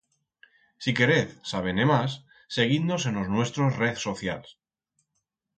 Si 0.85 0.93
querez 0.99 1.35
saber-ne 1.49 1.85
mas, 1.91 2.15
seguiz-nos 2.57 3.07
en 3.11 3.21
os 3.25 3.31
nuestros 3.37 3.79
rez 3.85 4.03
socials. 4.09 4.57